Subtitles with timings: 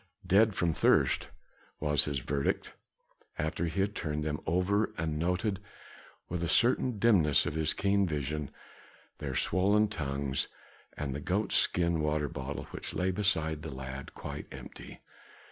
[0.25, 1.27] "Dead from thirst,"
[1.79, 2.73] was his verdict
[3.37, 5.59] after he had turned them over and had noted
[6.27, 8.49] with a certain dimness of his keen vision,
[9.19, 10.47] their swollen tongues
[10.97, 15.01] and the goat skin water bottle which lay beside the lad quite empty.